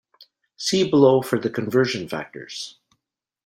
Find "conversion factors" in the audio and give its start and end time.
1.51-2.79